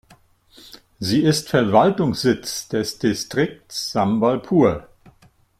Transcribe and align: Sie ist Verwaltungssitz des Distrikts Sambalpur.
Sie 0.99 1.21
ist 1.21 1.49
Verwaltungssitz 1.49 2.67
des 2.69 2.97
Distrikts 2.97 3.91
Sambalpur. 3.91 4.87